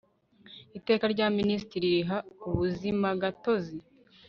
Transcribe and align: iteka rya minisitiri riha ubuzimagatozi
iteka 0.77 1.05
rya 1.13 1.27
minisitiri 1.37 1.85
riha 1.93 2.17
ubuzimagatozi 2.47 3.77